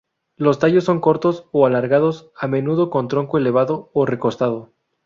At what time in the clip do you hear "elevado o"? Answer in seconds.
3.37-4.07